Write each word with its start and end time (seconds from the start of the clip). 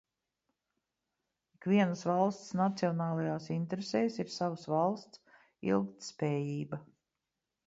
Ikvienas 1.57 2.01
valsts 2.11 2.55
nacionālajās 2.61 3.51
interesēs 3.57 4.19
ir 4.25 4.33
savas 4.37 4.67
valsts 4.75 5.23
ilgtspējība. 5.75 6.83